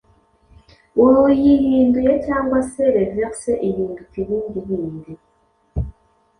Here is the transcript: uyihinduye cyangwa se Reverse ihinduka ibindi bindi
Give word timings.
uyihinduye 1.05 2.13
cyangwa 2.25 2.59
se 2.71 2.83
Reverse 2.95 3.51
ihinduka 3.67 4.15
ibindi 4.23 4.59
bindi 4.67 5.11